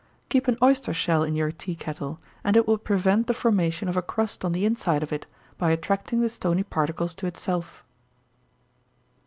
_Keep 0.29 0.47
an 0.47 0.57
oyster 0.63 0.95
shell 0.95 1.21
in 1.21 1.35
your 1.35 1.51
tea 1.51 1.75
kettle, 1.75 2.17
and 2.43 2.57
it 2.57 2.67
will 2.67 2.79
prevent 2.79 3.27
the 3.27 3.35
formation 3.35 3.87
of 3.87 3.95
a 3.95 4.01
crust 4.01 4.43
on 4.43 4.51
the 4.51 4.65
inside 4.65 5.03
of 5.03 5.13
it, 5.13 5.27
by 5.59 5.69
attracting 5.69 6.21
the 6.21 6.29
stony 6.29 6.63
particles 6.63 7.13
to 7.13 7.27
itself. 7.27 7.83